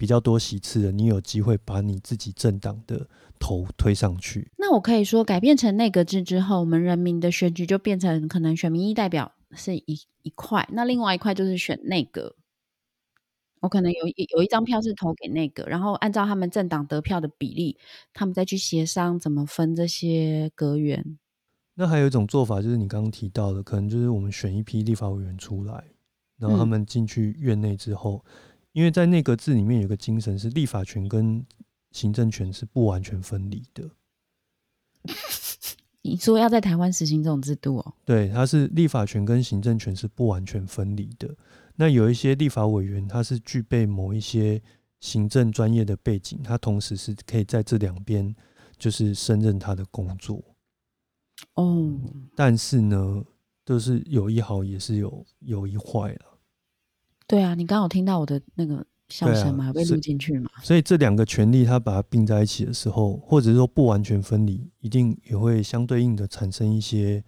[0.00, 3.06] 比较多席次的，你有机会把你自己政党的
[3.38, 4.50] 头推上去。
[4.56, 12.34] 那我可以说，改变成内阁制之后，我们人民的选举就变成可能选民意代表是一一块，那另外一块就是选内阁。
[13.60, 17.76] 我可能有一有一张票是投给那个，然后按照他们政党得票的比例，
[18.14, 21.18] 他们再去协商怎么分这些阁员。
[21.74, 25.84] 那还有一种做法，就是你刚刚提到的，可能就是我们选一批立法委员出来，
[26.38, 28.24] 然后他们进去院内之后，
[28.72, 31.44] 因为在那个字里面有个精神是立法权跟
[31.92, 33.90] 行政权是不完全分离的。
[36.02, 37.94] 你说要在台湾实行这种制度哦？
[38.04, 41.36] 对，它是立法权跟行政权是不完全分离的。
[41.76, 44.62] 那有一些立法委员，他是具备某一些
[45.00, 48.34] 行政专业的背景，他同时是可以在这两边
[48.78, 50.42] 就是胜任他的工作。
[51.54, 51.98] 哦，
[52.34, 53.24] 但是呢，
[53.64, 56.29] 都是有一好也是有有一坏了。
[57.30, 59.72] 对啊，你刚好听到我的那个笑声吗？
[59.72, 60.50] 被录进去嘛？
[60.64, 67.22] 所以这两个权利，它把它并在一起的时候，或者说不完全分离，一定也会相对应的产生一些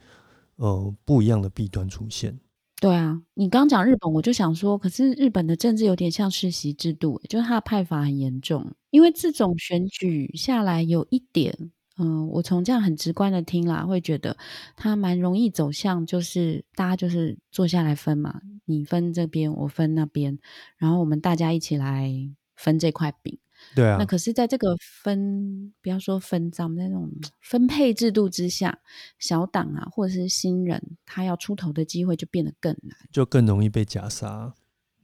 [0.57, 2.37] 呃不一样的弊端出现。
[2.81, 11.71] 对啊，你刚讲日本，我就想说，可是日本的政治有点像世袭制度，就是它的派阀很严重，因为这种选举下来有一点。
[12.03, 14.37] 嗯，我从这样很直观的听啦，会觉得
[14.75, 20.37] 他蛮容易走向，就是大家就是坐下来分嘛，你分这边，我分那边，
[20.77, 22.11] 然后我们大家一起来
[22.57, 23.39] 分这块饼。
[23.77, 23.97] 对啊。
[24.01, 27.09] 那可是，在这个分，不要说分赃那种
[27.41, 28.81] 分配制度之下，
[29.21, 34.53] 小党啊，或者是新人，他要出头的机会就变得更难，就更容易被夹杀。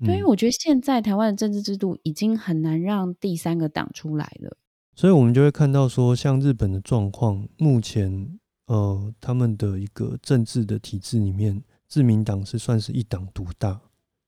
[0.00, 4.56] 对，因为我觉得现在台湾的政治制度已经很难让第三个党出来了。
[4.98, 13.80] 所以，我们就会看到说，像日本的状况，目前，呃，他们的一个政治的体制里面，自民党是算是一党独大，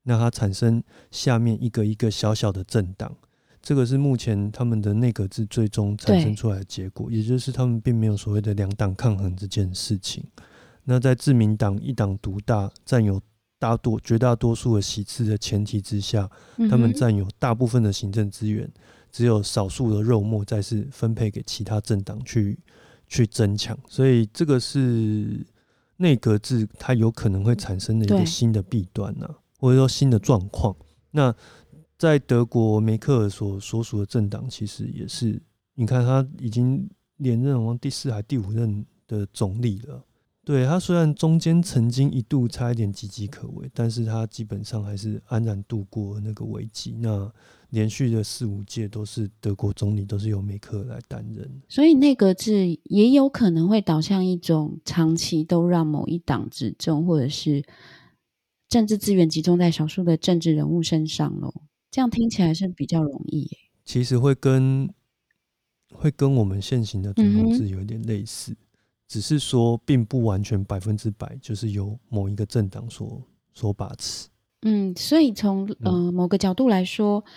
[0.03, 0.81] 那它产生
[1.11, 3.13] 下面一个一个小小的政党，
[3.61, 10.23] 这个是目前他们的内阁制最终产生出来的结果，也就是他们并没有所谓的两党抗衡这件事情。
[10.85, 13.19] 那在自民党一党独大，占有
[13.59, 16.29] 大多绝大多数的席次的前提之下，
[16.69, 18.71] 他们占有大部分的行政资源。
[19.11, 22.57] 只有少数的肉末再是分配给其他政党去
[23.07, 25.45] 去争抢，所以这个是
[25.97, 29.27] 内阁制它有可能会产生的一个新的弊端呢，
[29.59, 30.75] 或者说新的状况。
[31.11, 31.35] 那
[31.97, 35.39] 在德国梅克尔所所属的政党，其实也是，
[35.75, 40.03] 你看他已经连任完第四还第五任的总理了。
[40.43, 46.95] 对他虽然中间曾经一度差一点岌岌可危，但是他基本上还是安然度过那个危机。
[46.99, 47.31] 那
[47.71, 51.61] 连续的四五届都是德国总理，都是由梅克尔来担任。
[51.67, 57.63] 所以内阁制也有可能会导向一种长期都让某一党执政，或者是
[58.69, 61.53] 政治资源集中在少数的政治人物身上喽。
[61.89, 63.49] 这样听起来是比较容易。
[63.83, 64.89] 其实会跟
[65.93, 68.55] 会跟我们现行的总统制有点类似。
[69.07, 73.21] 只是说，并不完全百分之百就是由某一个政党所
[73.53, 74.29] 所把持。
[74.61, 77.33] 嗯，所以从呃某个角度来说，嗯，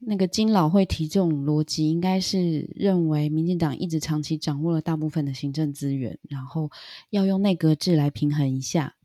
[0.00, 6.70] 那个金老会提这种逻辑，应该是认为民进党一直长期掌握了大部分的行政资源，然后
[7.10, 8.96] 要用内阁制来平衡一下。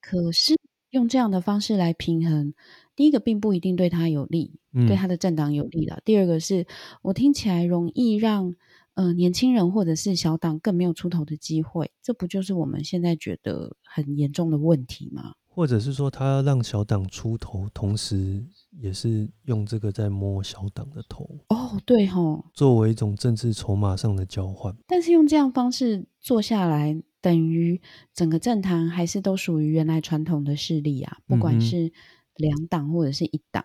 [0.00, 0.56] 可是
[0.90, 2.54] 用这样的方式来平衡，
[2.94, 6.00] 第一个并不一定对他有利，对他的政党有利了。
[6.04, 6.66] 第二个是
[7.02, 8.54] 我听起来容易让。
[8.94, 15.34] 呃，年轻人或者是小党更没有出头的机会，这不就是我们现在觉得很严重的问题吗？
[15.58, 18.46] 或者是说，他要让小党出头，同时
[18.80, 21.28] 也是用这个在摸小党的头？
[21.48, 24.72] 哦，对吼，作为一种政治筹码上的交换。
[24.86, 27.82] 但是用这样方式做下来，等于
[28.14, 31.92] 整个政坛还是都属于原来传统的势力啊，不管是
[32.36, 33.64] 两党或者是一党。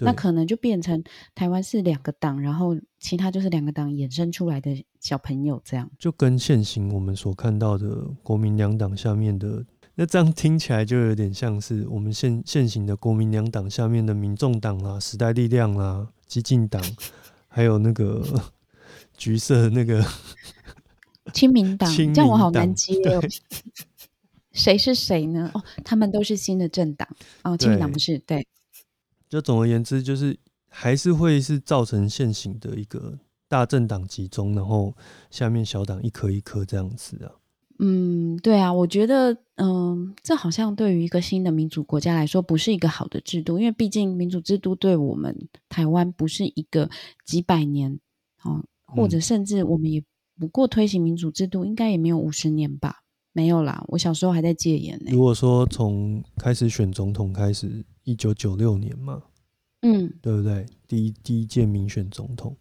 [0.00, 1.02] 那可能就变成
[1.34, 9.66] 台湾是两个党，然后其他就是两个党衍生出来的小朋友这样，就跟现行我们所看到的国民两党下面的，
[10.00, 16.80] 那这样听起来就有点像是我们现现行的国民两党下面的民众党啦、时代力量啦、激进党，
[17.48, 18.24] 还有那个
[19.18, 20.00] 橘色那个
[21.34, 23.20] 亲民党，这样我好难接哦。
[24.52, 25.50] 谁是谁呢？
[25.52, 27.08] 哦，他们都是新的政党
[27.42, 28.46] 哦，亲民党不是对。
[29.28, 34.94] 就总而言之，就是还是会是造成现行的一个大政党集中，然后
[35.28, 37.34] 下面小党一颗一颗这样子啊。
[37.78, 46.90] 嗯，对啊，我觉得，嗯，这好像对于一个新的民主国家来说，不是一个好的制度，因为毕竟民主制度对我们台湾不是一个
[47.24, 47.98] 几百年，
[48.42, 50.02] 哦，或者甚至我们也
[50.38, 53.02] 不过推行民主制度，应该也没有五十年吧？
[53.32, 55.10] 没有啦，我小时候还在戒严呢。
[55.12, 57.84] 如果说从开始选总统开始。
[58.04, 59.22] 一九九六年嘛，
[59.82, 60.64] 嗯，对不对？
[60.86, 62.56] 第一第一届民选总统，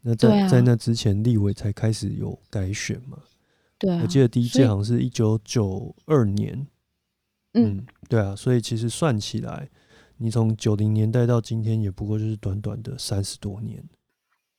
[0.00, 3.16] 那在在那之前，立委才开始有改选嘛。
[3.78, 6.66] 对，我记得第一届好像是一九九二年。
[7.54, 9.70] 嗯，对啊，所以其实算起来，
[10.16, 13.84] 你从九零年代到今天，也不过就是短短的三十多年。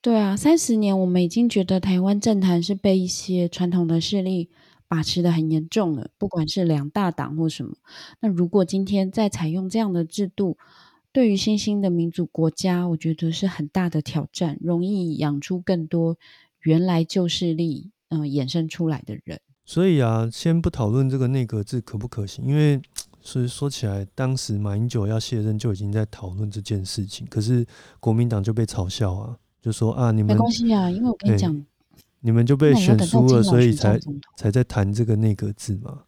[0.01, 4.49] 对啊，三十年，我们已经觉得台湾政坛是被一些传统的势力。
[4.91, 7.75] 把持的很严重了，不管是两大党或什么。
[8.21, 10.57] 那如果今天再采用这样的制度，
[11.11, 16.17] 对于新兴的民主国家，我觉得是很大的挑战，容易养出更多
[16.63, 19.39] 原来旧势力嗯衍生出来的人。
[19.65, 22.81] 所以啊，先不讨论这个内阁制可不可行，因为
[23.21, 27.65] 所以说起来，当时马英九要卸任就已经在讨论这件事情，可是
[27.99, 31.65] 国民党就被嘲笑啊，就说啊，你们没关系啊，因为我跟你讲，
[32.21, 33.99] 你们就被选输了，所以才
[34.35, 36.03] 才在谈这个内阁制嘛。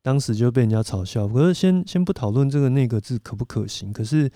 [0.00, 1.26] 当时就被人家嘲笑。
[1.28, 4.30] 可是先先不讨论这个内阁制可不可行，可是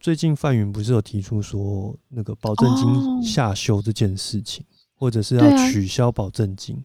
[0.00, 4.64] 最近范云不是有提出说那个保证金下修这件事情，
[4.98, 6.82] 或者是要取消保证金。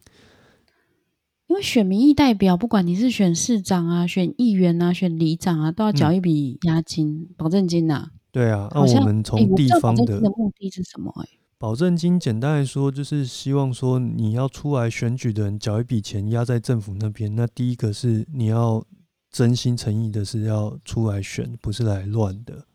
[1.47, 8.09] 因为选民意代表，不管你是选市长啊、选议员啊、选里长啊，都要缴一笔押金、保证金呐。
[8.31, 11.13] 对啊，那我们从地方的目的是什么？
[11.21, 11.27] 哎，
[11.59, 17.35] 保证金简单来说，就是希望说你要出来选举的人缴一笔钱压在政府那边。
[17.35, 18.83] 那第一个是你要
[19.29, 22.65] 真心诚意的是要出来选，不是来乱的，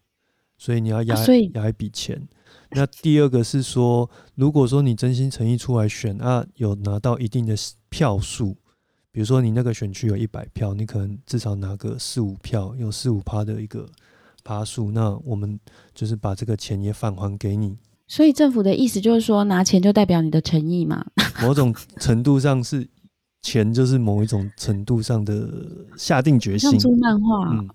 [0.56, 1.16] 所以你要压
[1.54, 2.28] 压一笔钱。
[2.70, 7.54] 那第二个是说，如果说你真心诚意出来选啊，有拿到一定的
[7.88, 8.56] 票数。
[9.10, 13.88] 比如说，你那个选区有一百票，你可能至少拿个四五票，有四五趴的一个
[14.44, 15.58] 趴数，那我们
[15.94, 17.76] 就是把这个钱也返还给你。
[18.06, 21.04] 所以政府的意思就是说，拿钱就代表你的诚意嘛？
[21.42, 22.86] 某种程度上是
[23.42, 25.50] 钱，就是某一种程度上的
[25.96, 26.78] 下定决心。
[26.78, 27.66] 租漫画，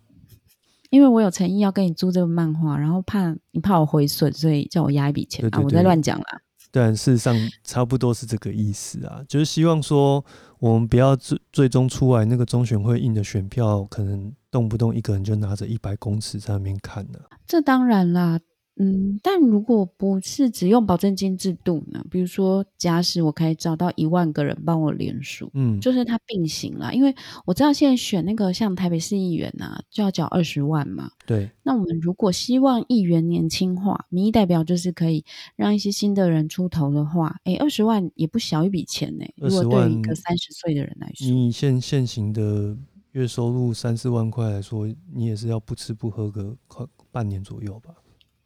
[0.94, 5.60] 因为我有诚意要跟你租这个漫画，然后怕你怕我毁损，所以叫我压一笔钱啊！
[5.60, 6.26] 我在乱讲啦。
[6.70, 10.24] 但事实上差不多是这个意思啊，就是希望说
[10.60, 17.18] 我们不要最最终出来那个中选会印的选票，可能动不动一个人就拿着一百公尺在那边看呢。
[17.48, 18.40] 这当然啦。
[18.76, 22.04] 嗯，但如果不是只用保证金制度呢？
[22.10, 26.94] 比如说，假使我可以找到一万个人帮我联署，嗯，就是它并行了。
[26.94, 27.14] 因为
[27.46, 31.12] 我知道现在选那个像台北市议员啊，就要缴二十万嘛。
[31.28, 31.52] 对。
[31.62, 35.24] 那我们如果希望议员年轻化，民意代表就是可以
[35.56, 39.26] 让一些新的人出头的话，哎，二十万也不小一笔钱呢。
[39.36, 42.76] 如果对一个三十岁的人来说，你现现行的
[43.12, 47.94] 月收入三四万块来说，你也是要不吃不喝个快半年左右吧。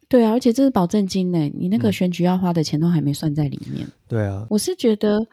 [0.08, 3.86] 对啊，而且这是保证金呢，你那个选举要花的钱都还没算在里面。
[4.08, 5.26] 对啊，我是觉得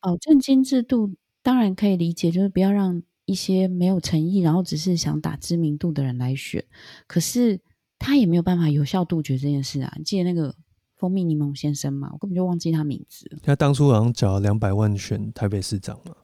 [0.00, 1.10] 保证金制度
[1.42, 6.62] 当然可以理解，就是不要让一些没有诚意，然后只是想打知名度的人来选。
[7.06, 7.58] 可是
[7.98, 9.94] 他也没有办法有效杜绝这件事啊！
[9.96, 10.54] 你记得那个
[10.96, 12.10] 蜂蜜柠檬先生吗？
[12.12, 13.30] 我根本就忘记他名字。
[13.42, 16.14] 他当初好像缴了两百万选台北市长嘛。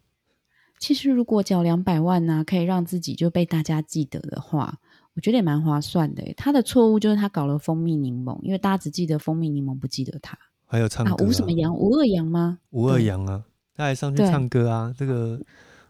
[0.79, 4.79] 其实如果缴两百万呢，可以让自己就被大家记得的话。
[5.14, 6.22] 我觉得也蛮划算的。
[6.37, 10.37] 他的错误就是他搞了蜂蜜柠檬，因为大家只记得蜂蜜柠檬，不记得他。
[10.66, 11.72] 还有唱歌，吴什么阳？
[11.74, 12.59] 吴二阳吗？
[12.70, 14.92] 吴二阳啊，他还上去唱歌啊。
[14.96, 15.40] 这个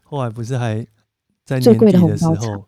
[0.03, 0.85] 后来不是还
[1.43, 2.67] 在年底的时候，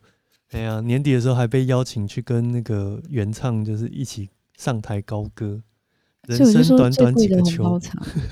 [0.52, 5.62] 哎呀，年底的时候还被邀请去跟那个原唱就是一起上台高歌。
[6.24, 7.80] 人生短短几个秋。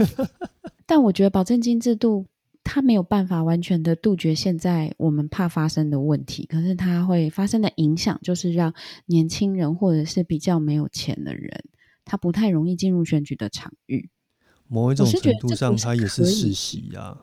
[0.87, 2.25] 但我觉得保证金制度。
[2.65, 8.73] 它没有办法完全的杜绝现在我们怕发生的问题，可是它会发生的影响就是让
[9.05, 11.63] 年轻人或者是比较没有钱的人，
[12.03, 14.09] 他不太容易进入选举的场域。
[14.67, 17.19] 某一种程度上，他也是世袭呀。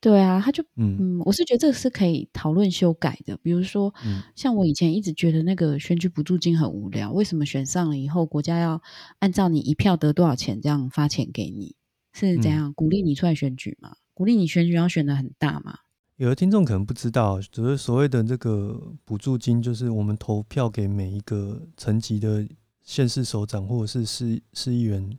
[0.00, 3.36] 对啊，他就嗯嗯，我是觉得这个是可以讨论修改的。
[3.42, 3.94] 比如说，
[4.34, 8.82] 像我以前一直觉得那个选举补助金很无聊，为什么选上了以后，国家要
[9.18, 11.76] 按照你一票得多少钱这样发钱给你？
[12.12, 13.96] 是怎样鼓励你出来选举吗？
[14.14, 15.80] 鼓励你选举要选的很大嘛？
[16.16, 22.46] 有的听众可能不知道，就是所谓的这个补助金，就是我们投票给每一个层级的
[22.82, 25.18] 县市首长或者是市市议员、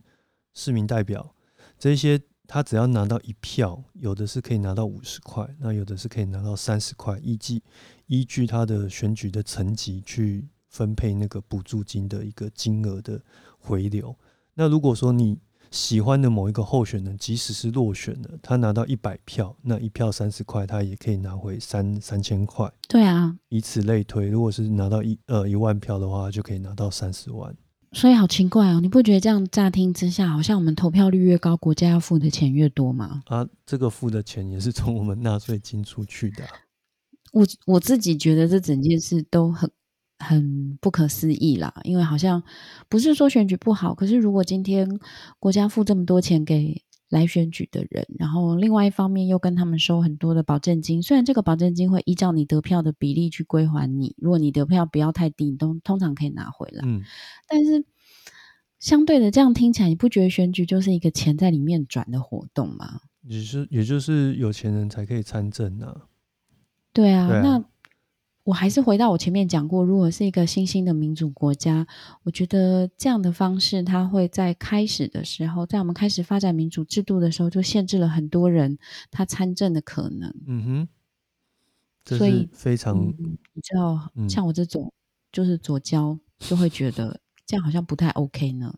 [0.54, 1.34] 市民代表，
[1.78, 7.62] 这些他只要拿到一票，有的是可以拿到五十块，那有的是可以拿到三十块，依据
[8.06, 13.22] 依据他的选举的层级去分配那个补助金的一个金额的
[13.58, 14.16] 回流。
[14.54, 15.36] 那如果说你
[15.70, 22.70] 喜欢的某一个候选人，即使是落选的，他拿到一百票，那一票三十块，他也可以拿回三三千块。
[22.88, 27.54] 对啊，以此类推，如果是拿到一呃一万票的话，就可以拿到三十万。
[27.92, 33.22] 所以好奇怪哦，你不觉得这样乍听之下，好像我们投票率越高，国家要付的钱越多吗？
[33.26, 36.44] 啊，这个付的钱也是从我们纳税金出去的。
[37.32, 39.70] 我我自己觉得这整件事都很。
[40.18, 42.42] 很不可思议啦，因为好像
[42.88, 44.88] 不是说选举不好，可是如果今天
[45.38, 56.82] 国家付这么多钱给来选举的人，然后另外一方面又跟他们收很多的保证金，虽然这个保证金会依照你得票的比例去归还你，如果你得票不要太低，你都通常可以拿回来。
[56.86, 57.02] 嗯，
[57.46, 57.84] 但是
[58.80, 63.02] 相对的，这样听起来，你不觉得选举就是一个钱在里面转的活动吗？
[63.22, 66.02] 也是，也就是有钱人才可以参政呢。
[66.92, 67.64] 对啊，那。
[68.46, 71.84] 我还是回到我前面讲过，如果是一个新兴的民主国家，
[72.22, 78.78] 我觉得这样的方式，它会在开始的时候，在我们开始发展民主制度的时候，就限制了很多人
[79.10, 80.32] 他参政的可能。
[80.46, 80.88] 嗯哼，
[82.04, 84.92] 这所以是非常嗯，你知道，嗯像我这种
[85.32, 88.72] 就是左交，就会觉得这样好像不太 OK 呢。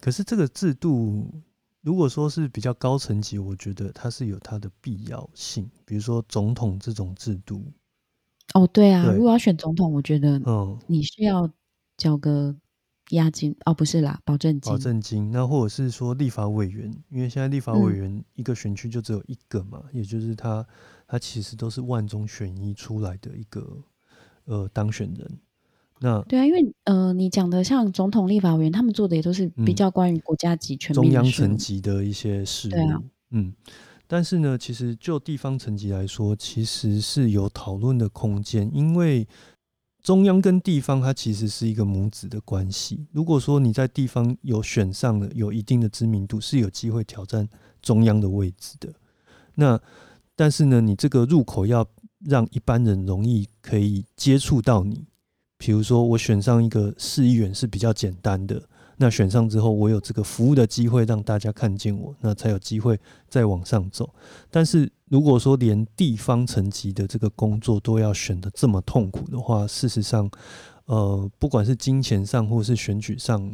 [0.00, 1.28] 可是这个制度，
[1.80, 5.68] 如果说是比较高层级，我觉得它是有它的必要性。
[5.84, 7.64] 比如说总统这种制度，
[8.54, 9.16] 哦，对啊，对。
[9.16, 11.48] 如果要选总统，我觉得嗯，你是要
[11.96, 12.54] 交个
[13.10, 14.70] 押金哦，不是啦，保证金。
[14.72, 17.96] 保证金，那或者是说立法委员，因为现在立法委嗯。
[17.96, 20.66] 员一个选区就只有一个嘛，也就是他，
[21.06, 23.82] 他其实都是万中选一出来的一个
[24.44, 25.38] 呃当选人。
[26.00, 29.74] 那对啊，因为呃，你讲的像总统、立法委员，他们做的也都是比嗯。
[29.74, 33.00] 较关于国家级、全中央层级的一些事对啊，
[33.30, 33.54] 嗯，
[34.12, 39.26] 但是呢，其实就地方层级来说，其实是有讨论的空间，因为
[40.02, 43.06] 中央跟地方它其实是一个母子的关系。
[43.10, 47.48] 如果说你在地方有选上了，有一定的知名度，是有机会挑战
[47.80, 48.92] 中央的位置的。
[49.54, 49.80] 那
[50.36, 51.88] 但是呢，你这个入口要
[52.22, 55.06] 让一般人容易可以接触到你，
[55.56, 58.62] 比如说我选上一个市议员是比较简单的，
[59.02, 62.96] 那选上之后，我有这个服务的机会让大家看见我，那才有机会
[63.28, 64.08] 再往上走。
[64.48, 70.30] 但是如果说连地方层级的这个工作都要选的这么痛苦的话，事实上，
[70.84, 73.52] 呃，不管是金钱上或是选举上，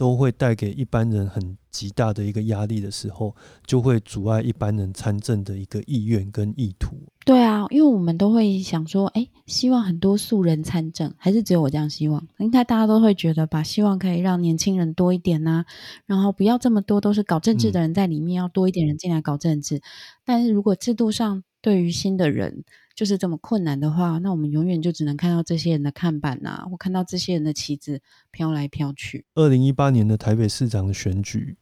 [0.00, 3.36] 都会带给一般人很极大的一个压力的时候，
[3.66, 6.96] 就会阻碍一般人参政的一个意愿跟意图。
[7.26, 12.26] 对啊，因为我们都会想说，哎，希望很多素人参政，还是只有我这样希望？
[12.38, 15.66] 应该大家都会觉得吧，希望可以让年轻人多一点呐、
[16.06, 19.82] 然后不要这么多都是搞政治的人在里面，要多一点人进来搞政治。
[20.24, 28.00] 但是如果制度上对于新的人就是这么困难的话，那我们永远就只能看到这些人的看板呐、或看到这些人的旗子
[28.30, 29.24] 飘来飘去。
[29.34, 31.56] 二零一八年的台北市长的选举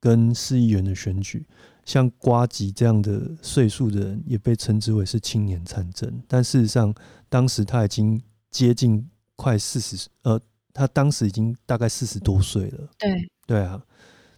[0.00, 1.46] 跟市议员的选举，
[1.84, 6.22] 像瓜吉这样的岁数的人，也被称之为是青年参政。
[6.28, 6.94] 但事实上，
[7.28, 8.20] 当时他已经
[8.50, 10.40] 接近快四十，呃，
[10.72, 12.88] 他当时已经大概四十多岁了。
[12.98, 13.82] 对，对啊，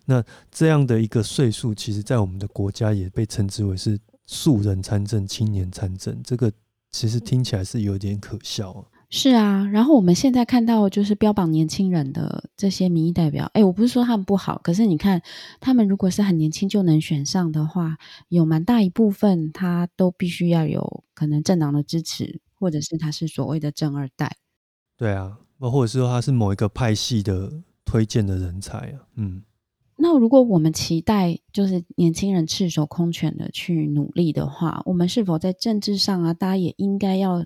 [0.05, 6.21] 那这样的一个岁数，其实在我们的国家也被称之为是素人参政、青年参政。
[6.23, 6.53] 这个
[6.91, 8.85] 其实听起来是有点可笑啊。
[9.09, 15.23] 是啊，然后我们现在看到就是标榜年轻人的这些民意代表，哎，我不是说他们不好，可是你看
[15.61, 17.97] 他们如果是很年轻就能选上的话，
[18.31, 24.37] 有蛮大一部分他都必须要有可能政党的支持，或者是他是所谓的正二代。
[24.97, 27.53] 对啊，或者是说他是某一个派系的
[27.85, 29.07] 推荐的人才啊。
[29.15, 29.41] 嗯，
[29.97, 37.45] 那如果我们期待就是年轻人赤手空拳的去努力的话，我们是否在政治上啊，大家也应该要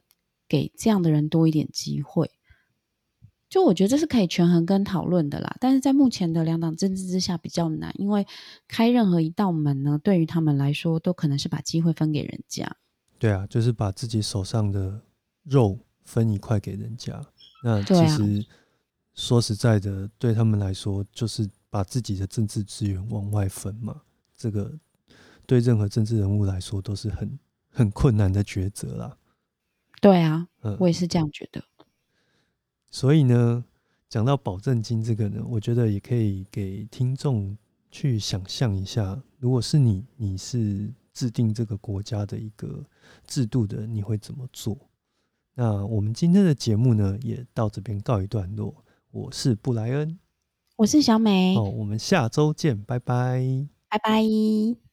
[0.49, 2.31] 给这样的人多一点机会？
[3.49, 8.27] 就我觉得这是可以权衡跟讨论的啦，但是在目前的两党政治之下比较难，因为
[8.69, 12.77] 开任何一道门呢，对于他们来说都可能是把机会分给人家。
[13.19, 15.03] 对啊，就是把自己手上的
[15.43, 17.21] 肉分一块给人家。
[17.65, 18.47] 那其实
[19.15, 24.03] 说实在的，对他们来说，就是把自己的政治资源往外分嘛。
[24.37, 24.79] 这个
[25.47, 27.39] 对任何政治人物来说都是很
[27.71, 29.17] 很困难的抉择啦。
[30.01, 31.63] 对啊，嗯，我也是这样觉得。
[32.91, 33.65] 所以呢，
[34.09, 37.57] 讲到保证金这个呢，我觉得也可以给听众
[37.91, 42.85] 去想象一下，如果是你，你是制定这个国家的一个
[43.27, 44.77] 制度的，你会怎么做？
[45.55, 48.85] 那我们今天的节目呢，也到这边告一段落。
[49.11, 50.19] 我是布莱恩，
[50.81, 53.45] 我是小美，哦，我们下周见，拜拜。
[53.91, 54.90] 拜拜。